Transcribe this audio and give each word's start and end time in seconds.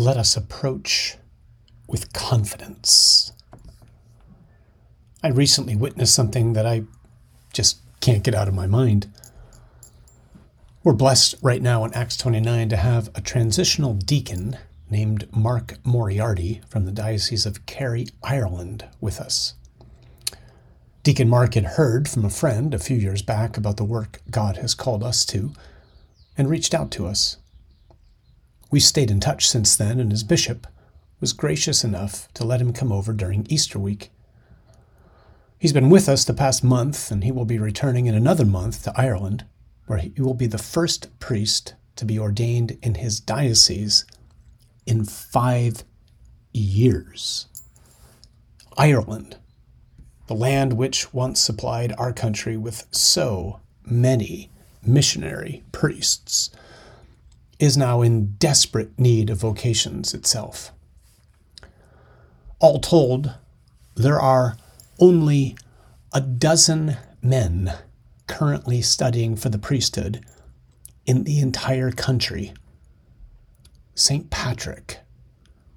let 0.00 0.16
us 0.16 0.34
approach 0.34 1.18
with 1.86 2.14
confidence. 2.14 3.32
I 5.22 5.28
recently 5.28 5.76
witnessed 5.76 6.14
something 6.14 6.54
that 6.54 6.64
I 6.64 6.84
just 7.52 7.80
can't 8.00 8.24
get 8.24 8.34
out 8.34 8.48
of 8.48 8.54
my 8.54 8.66
mind. 8.66 9.12
We're 10.82 10.94
blessed 10.94 11.34
right 11.42 11.60
now 11.60 11.84
in 11.84 11.92
Acts 11.92 12.16
29 12.16 12.70
to 12.70 12.78
have 12.78 13.10
a 13.14 13.20
transitional 13.20 13.92
deacon 13.92 14.56
named 14.88 15.28
Mark 15.36 15.76
Moriarty 15.84 16.62
from 16.66 16.86
the 16.86 16.92
Diocese 16.92 17.44
of 17.44 17.66
Kerry, 17.66 18.06
Ireland, 18.22 18.86
with 19.02 19.20
us. 19.20 19.52
Deacon 21.02 21.28
Mark 21.28 21.52
had 21.52 21.76
heard 21.76 22.08
from 22.08 22.24
a 22.24 22.30
friend 22.30 22.72
a 22.72 22.78
few 22.78 22.96
years 22.96 23.20
back 23.20 23.58
about 23.58 23.76
the 23.76 23.84
work 23.84 24.22
God 24.30 24.56
has 24.56 24.72
called 24.72 25.04
us 25.04 25.26
to 25.26 25.52
and 26.38 26.48
reached 26.48 26.72
out 26.72 26.90
to 26.92 27.06
us. 27.06 27.36
We 28.70 28.80
stayed 28.80 29.10
in 29.10 29.20
touch 29.20 29.48
since 29.48 29.76
then, 29.76 29.98
and 29.98 30.10
his 30.10 30.22
bishop 30.22 30.66
was 31.20 31.32
gracious 31.32 31.82
enough 31.84 32.32
to 32.34 32.44
let 32.44 32.60
him 32.60 32.72
come 32.72 32.92
over 32.92 33.12
during 33.12 33.46
Easter 33.48 33.78
week. 33.78 34.10
He's 35.58 35.72
been 35.72 35.90
with 35.90 36.08
us 36.08 36.24
the 36.24 36.32
past 36.32 36.64
month, 36.64 37.10
and 37.10 37.24
he 37.24 37.32
will 37.32 37.44
be 37.44 37.58
returning 37.58 38.06
in 38.06 38.14
another 38.14 38.46
month 38.46 38.84
to 38.84 38.92
Ireland 38.96 39.44
where 39.86 39.98
he 39.98 40.12
will 40.16 40.34
be 40.34 40.46
the 40.46 40.56
first 40.56 41.08
priest 41.18 41.74
to 41.96 42.04
be 42.04 42.18
ordained 42.18 42.78
in 42.80 42.94
his 42.94 43.18
diocese 43.18 44.04
in 44.86 45.04
five 45.04 45.82
years. 46.52 47.46
Ireland, 48.78 49.36
the 50.28 50.34
land 50.34 50.74
which 50.74 51.12
once 51.12 51.40
supplied 51.40 51.92
our 51.98 52.12
country 52.12 52.56
with 52.56 52.86
so 52.92 53.60
many 53.84 54.50
missionary 54.86 55.64
priests, 55.72 56.50
is 57.60 57.76
now 57.76 58.00
in 58.00 58.32
desperate 58.38 58.98
need 58.98 59.30
of 59.30 59.38
vocations 59.38 60.14
itself. 60.14 60.72
All 62.58 62.80
told, 62.80 63.34
there 63.94 64.18
are 64.18 64.56
only 64.98 65.56
a 66.12 66.20
dozen 66.20 66.96
men 67.22 67.74
currently 68.26 68.80
studying 68.80 69.36
for 69.36 69.50
the 69.50 69.58
priesthood 69.58 70.24
in 71.04 71.24
the 71.24 71.40
entire 71.40 71.90
country. 71.90 72.52
St. 73.94 74.30
Patrick, 74.30 75.00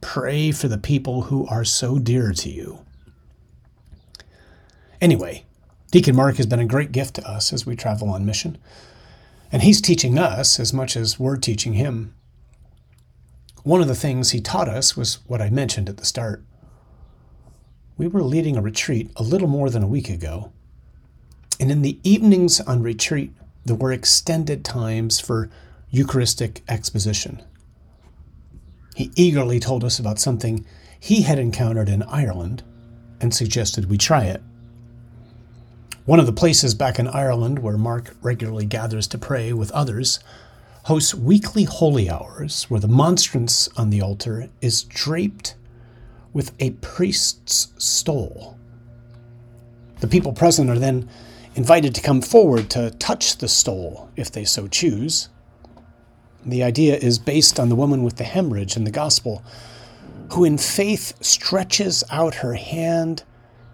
pray 0.00 0.52
for 0.52 0.68
the 0.68 0.78
people 0.78 1.22
who 1.22 1.46
are 1.46 1.64
so 1.64 1.98
dear 1.98 2.32
to 2.32 2.50
you. 2.50 2.84
Anyway, 5.00 5.46
Deacon 5.90 6.14
Mark 6.14 6.36
has 6.36 6.46
been 6.46 6.60
a 6.60 6.66
great 6.66 6.92
gift 6.92 7.14
to 7.14 7.26
us 7.26 7.52
as 7.52 7.64
we 7.64 7.74
travel 7.74 8.10
on 8.10 8.26
mission, 8.26 8.58
and 9.52 9.62
he's 9.62 9.80
teaching 9.80 10.18
us 10.18 10.60
as 10.60 10.72
much 10.72 10.96
as 10.96 11.18
we're 11.18 11.36
teaching 11.36 11.74
him. 11.74 12.14
One 13.62 13.82
of 13.82 13.88
the 13.88 13.94
things 13.94 14.30
he 14.30 14.40
taught 14.40 14.68
us 14.68 14.96
was 14.96 15.18
what 15.26 15.42
I 15.42 15.50
mentioned 15.50 15.88
at 15.88 15.98
the 15.98 16.06
start. 16.06 16.42
We 17.96 18.06
were 18.06 18.22
leading 18.22 18.56
a 18.56 18.62
retreat 18.62 19.10
a 19.16 19.22
little 19.22 19.48
more 19.48 19.68
than 19.70 19.82
a 19.82 19.88
week 19.88 20.08
ago 20.08 20.52
and 21.60 21.70
in 21.70 21.82
the 21.82 21.98
evenings 22.02 22.58
on 22.62 22.82
retreat, 22.82 23.32
there 23.66 23.76
were 23.76 23.92
extended 23.92 24.64
times 24.64 25.20
for 25.20 25.50
Eucharistic 25.90 26.62
exposition. 26.66 27.42
He 28.96 29.12
eagerly 29.14 29.60
told 29.60 29.84
us 29.84 29.98
about 29.98 30.18
something 30.18 30.64
he 30.98 31.22
had 31.22 31.38
encountered 31.38 31.90
in 31.90 32.02
Ireland 32.04 32.62
and 33.20 33.34
suggested 33.34 33.90
we 33.90 33.98
try 33.98 34.24
it. 34.24 34.42
One 36.10 36.18
of 36.18 36.26
the 36.26 36.32
places 36.32 36.74
back 36.74 36.98
in 36.98 37.06
Ireland 37.06 37.60
where 37.60 37.78
Mark 37.78 38.16
regularly 38.20 38.66
gathers 38.66 39.06
to 39.06 39.16
pray 39.16 39.52
with 39.52 39.70
others 39.70 40.18
hosts 40.86 41.14
weekly 41.14 41.62
holy 41.62 42.10
hours 42.10 42.64
where 42.64 42.80
the 42.80 42.88
monstrance 42.88 43.68
on 43.76 43.90
the 43.90 44.00
altar 44.00 44.48
is 44.60 44.82
draped 44.82 45.54
with 46.32 46.52
a 46.58 46.70
priest's 46.70 47.68
stole. 47.78 48.58
The 50.00 50.08
people 50.08 50.32
present 50.32 50.68
are 50.68 50.80
then 50.80 51.08
invited 51.54 51.94
to 51.94 52.02
come 52.02 52.22
forward 52.22 52.70
to 52.70 52.90
touch 52.90 53.38
the 53.38 53.46
stole 53.46 54.10
if 54.16 54.32
they 54.32 54.44
so 54.44 54.66
choose. 54.66 55.28
The 56.44 56.64
idea 56.64 56.96
is 56.96 57.20
based 57.20 57.60
on 57.60 57.68
the 57.68 57.76
woman 57.76 58.02
with 58.02 58.16
the 58.16 58.24
hemorrhage 58.24 58.76
in 58.76 58.82
the 58.82 58.90
gospel, 58.90 59.44
who 60.32 60.42
in 60.42 60.58
faith 60.58 61.14
stretches 61.20 62.02
out 62.10 62.34
her 62.34 62.54
hand 62.54 63.22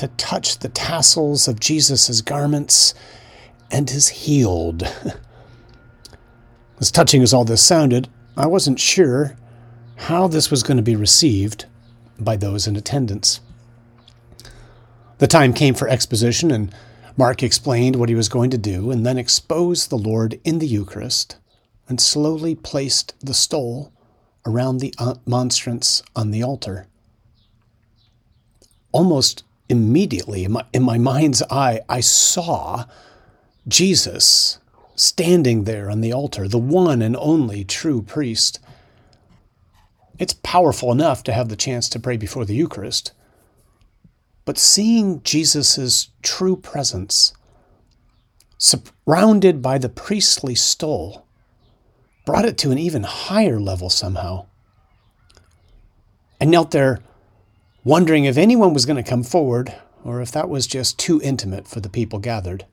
to 0.00 0.08
touch 0.16 0.60
the 0.60 0.70
tassels 0.70 1.46
of 1.46 1.60
Jesus' 1.60 2.22
garments 2.22 2.94
and 3.70 3.90
is 3.90 4.08
healed. 4.08 4.82
as 6.80 6.90
touching 6.90 7.22
as 7.22 7.34
all 7.34 7.44
this 7.44 7.62
sounded, 7.62 8.08
I 8.34 8.46
wasn't 8.46 8.80
sure 8.80 9.36
how 9.96 10.26
this 10.26 10.50
was 10.50 10.62
going 10.62 10.78
to 10.78 10.82
be 10.82 10.96
received 10.96 11.66
by 12.18 12.36
those 12.36 12.66
in 12.66 12.76
attendance. 12.76 13.42
The 15.18 15.26
time 15.26 15.52
came 15.52 15.74
for 15.74 15.86
exposition, 15.86 16.50
and 16.50 16.74
Mark 17.18 17.42
explained 17.42 17.96
what 17.96 18.08
he 18.08 18.14
was 18.14 18.30
going 18.30 18.48
to 18.48 18.56
do 18.56 18.90
and 18.90 19.04
then 19.04 19.18
exposed 19.18 19.90
the 19.90 19.98
Lord 19.98 20.40
in 20.44 20.60
the 20.60 20.66
Eucharist 20.66 21.36
and 21.90 22.00
slowly 22.00 22.54
placed 22.54 23.14
the 23.20 23.34
stole 23.34 23.92
around 24.46 24.78
the 24.78 24.94
uh, 24.96 25.16
monstrance 25.26 26.02
on 26.16 26.30
the 26.30 26.42
altar. 26.42 26.86
Almost 28.92 29.44
immediately, 29.70 30.44
in 30.44 30.52
my, 30.52 30.64
in 30.72 30.82
my 30.82 30.98
mind's 30.98 31.42
eye, 31.50 31.80
I 31.88 32.00
saw 32.00 32.84
Jesus 33.66 34.58
standing 34.96 35.64
there 35.64 35.90
on 35.90 36.02
the 36.02 36.12
altar, 36.12 36.46
the 36.46 36.58
one 36.58 37.00
and 37.00 37.16
only 37.16 37.64
true 37.64 38.02
priest. 38.02 38.60
It's 40.18 40.34
powerful 40.34 40.92
enough 40.92 41.22
to 41.24 41.32
have 41.32 41.48
the 41.48 41.56
chance 41.56 41.88
to 41.90 41.98
pray 41.98 42.18
before 42.18 42.44
the 42.44 42.54
Eucharist 42.54 43.12
but 44.50 44.58
seeing 44.58 45.22
Jesus' 45.22 46.08
true 46.22 46.56
presence, 46.56 47.32
surrounded 48.58 49.62
by 49.62 49.78
the 49.78 49.88
priestly 49.88 50.56
stole, 50.56 51.24
brought 52.26 52.44
it 52.44 52.58
to 52.58 52.72
an 52.72 52.78
even 52.78 53.04
higher 53.04 53.60
level 53.60 53.88
somehow. 53.88 54.46
I 56.40 56.46
knelt 56.46 56.72
there 56.72 56.98
wondering 57.84 58.24
if 58.24 58.36
anyone 58.36 58.74
was 58.74 58.86
going 58.86 59.02
to 59.02 59.08
come 59.08 59.22
forward 59.22 59.74
or 60.04 60.20
if 60.20 60.30
that 60.32 60.48
was 60.48 60.66
just 60.66 60.98
too 60.98 61.20
intimate 61.22 61.66
for 61.66 61.80
the 61.80 61.88
people 61.88 62.18
gathered. 62.18 62.66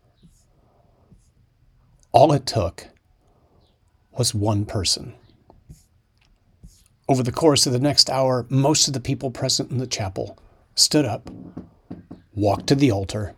All 2.12 2.34
it 2.34 2.46
took 2.46 2.88
was 4.18 4.34
one 4.34 4.66
person. 4.66 5.14
Over 7.10 7.24
the 7.24 7.32
course 7.32 7.66
of 7.66 7.74
the 7.74 7.80
next 7.80 8.10
hour, 8.10 8.46
most 8.50 8.88
of 8.88 8.94
the 8.94 9.00
people 9.00 9.32
present 9.32 9.72
in 9.72 9.78
the 9.78 9.88
chapel 9.88 10.38
stood 10.76 11.06
up, 11.06 11.30
walked 12.34 12.68
to 12.68 12.76
the 12.76 12.92
altar, 12.92 13.36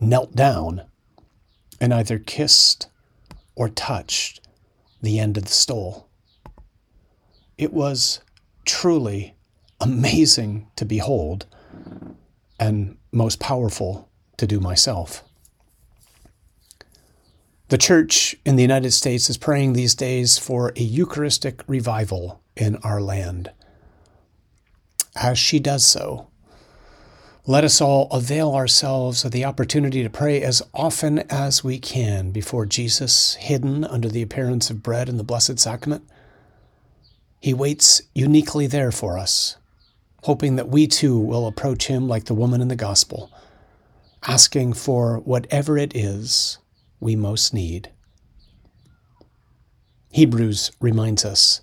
knelt 0.00 0.34
down, 0.34 0.82
and 1.80 1.94
either 1.94 2.18
kissed 2.18 2.88
or 3.54 3.68
touched 3.68 4.40
the 5.00 5.18
end 5.18 5.36
of 5.36 5.44
the 5.44 5.50
stole. 5.50 6.08
It 7.56 7.72
was 7.72 8.20
truly 8.64 9.34
amazing 9.82 10.68
to 10.76 10.84
behold 10.84 11.46
and 12.58 12.96
most 13.10 13.40
powerful 13.40 14.08
to 14.36 14.46
do 14.46 14.60
myself. 14.60 15.24
The 17.68 17.78
church 17.78 18.36
in 18.44 18.56
the 18.56 18.62
United 18.62 18.92
States 18.92 19.28
is 19.28 19.38
praying 19.38 19.72
these 19.72 19.94
days 19.94 20.38
for 20.38 20.72
a 20.76 20.82
Eucharistic 20.82 21.62
revival 21.66 22.42
in 22.56 22.76
our 22.76 23.00
land. 23.00 23.50
As 25.16 25.38
she 25.38 25.58
does 25.58 25.84
so, 25.84 26.28
let 27.44 27.64
us 27.64 27.80
all 27.80 28.08
avail 28.12 28.54
ourselves 28.54 29.24
of 29.24 29.32
the 29.32 29.44
opportunity 29.44 30.02
to 30.02 30.10
pray 30.10 30.42
as 30.42 30.62
often 30.72 31.20
as 31.28 31.64
we 31.64 31.78
can 31.78 32.30
before 32.30 32.66
Jesus, 32.66 33.34
hidden 33.34 33.84
under 33.84 34.08
the 34.08 34.22
appearance 34.22 34.70
of 34.70 34.82
bread 34.82 35.08
in 35.08 35.16
the 35.16 35.24
Blessed 35.24 35.58
Sacrament. 35.58 36.04
He 37.40 37.52
waits 37.52 38.02
uniquely 38.14 38.68
there 38.68 38.92
for 38.92 39.18
us, 39.18 39.56
hoping 40.22 40.56
that 40.56 40.68
we 40.68 40.86
too 40.86 41.18
will 41.18 41.46
approach 41.46 41.86
him 41.86 42.08
like 42.08 42.24
the 42.24 42.34
woman 42.34 42.60
in 42.60 42.68
the 42.68 42.76
Gospel, 42.76 43.30
asking 44.26 44.72
for 44.72 45.18
whatever 45.20 45.78
it 45.78 45.94
is 45.94 46.58
we 47.00 47.14
most 47.16 47.54
need. 47.54 47.90
Hebrews 50.10 50.72
reminds 50.80 51.24
us 51.24 51.62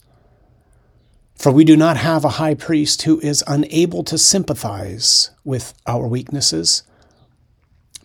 for 1.39 1.53
we 1.53 1.63
do 1.63 1.77
not 1.77 1.95
have 1.95 2.25
a 2.25 2.29
high 2.31 2.53
priest 2.53 3.03
who 3.03 3.17
is 3.21 3.45
unable 3.47 4.03
to 4.03 4.17
sympathize 4.17 5.31
with 5.45 5.73
our 5.87 6.05
weaknesses, 6.05 6.83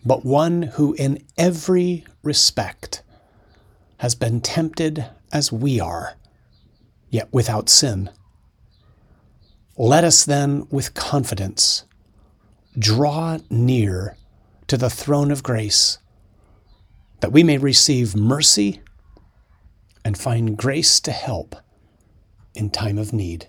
but 0.05 0.25
one 0.25 0.61
who 0.61 0.93
in 0.93 1.21
every 1.37 2.05
respect 2.23 3.03
has 3.97 4.15
been 4.15 4.39
tempted 4.39 5.07
as 5.33 5.51
we 5.51 5.81
are, 5.81 6.15
yet 7.09 7.27
without 7.33 7.67
sin. 7.67 8.09
Let 9.77 10.05
us 10.05 10.23
then, 10.23 10.67
with 10.69 10.93
confidence, 10.93 11.83
draw 12.79 13.39
near 13.49 14.15
to 14.67 14.77
the 14.77 14.89
throne 14.89 15.31
of 15.31 15.43
grace, 15.43 15.97
that 17.19 17.33
we 17.33 17.43
may 17.43 17.57
receive 17.57 18.15
mercy 18.15 18.81
and 20.05 20.17
find 20.17 20.57
grace 20.57 21.01
to 21.01 21.11
help 21.11 21.57
in 22.53 22.69
time 22.69 22.97
of 22.97 23.11
need. 23.11 23.47